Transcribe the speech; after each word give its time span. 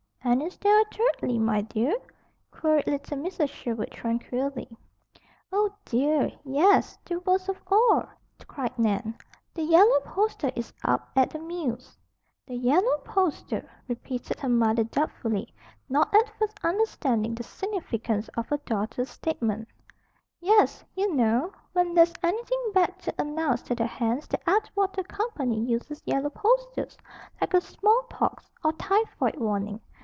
"And 0.23 0.43
is 0.43 0.55
there 0.59 0.79
a 0.79 0.85
'thirdly,' 0.85 1.39
my 1.39 1.61
dear?" 1.61 1.95
queried 2.51 2.85
little 2.85 3.17
Mrs. 3.17 3.49
Sherwood 3.49 3.89
tranquilly. 3.91 4.77
"Oh, 5.51 5.73
dear, 5.83 6.31
yes! 6.45 6.99
The 7.05 7.19
worst 7.19 7.49
of 7.49 7.59
all!" 7.65 8.05
cried 8.47 8.77
Nan. 8.77 9.15
"The 9.55 9.63
yellow 9.63 9.99
poster 10.01 10.51
is 10.55 10.73
up 10.85 11.09
at 11.15 11.31
the 11.31 11.39
mills." 11.39 11.97
"The 12.45 12.53
yellow 12.53 12.99
poster?" 12.99 13.67
repeated 13.87 14.39
her 14.39 14.47
mother 14.47 14.83
doubtfully, 14.83 15.55
not 15.89 16.13
at 16.13 16.29
first 16.37 16.55
understanding 16.63 17.33
the 17.33 17.43
significance 17.43 18.27
of 18.37 18.47
her 18.49 18.57
daughter's 18.57 19.09
statement. 19.09 19.69
"Yes. 20.39 20.83
You 20.95 21.15
know. 21.15 21.51
When 21.73 21.95
there's 21.95 22.13
anything 22.21 22.71
bad 22.75 22.99
to 22.99 23.13
announce 23.17 23.63
to 23.63 23.75
the 23.75 23.87
hands 23.87 24.27
the 24.27 24.39
Atwater 24.47 25.01
Company 25.01 25.59
uses 25.65 26.03
yellow 26.05 26.29
posters, 26.29 26.95
like 27.41 27.55
a 27.55 27.59
small 27.61 28.03
pox, 28.03 28.51
or 28.63 28.71
typhoid 28.73 29.37
warning. 29.39 29.81